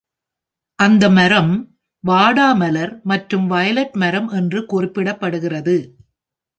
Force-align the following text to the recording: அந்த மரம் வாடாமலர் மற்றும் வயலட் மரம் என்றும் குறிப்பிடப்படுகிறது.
அந்த 0.79 1.09
மரம் 1.09 1.51
வாடாமலர் 2.03 2.93
மற்றும் 3.03 3.47
வயலட் 3.47 3.95
மரம் 3.95 4.29
என்றும் 4.29 4.69
குறிப்பிடப்படுகிறது. 4.73 5.75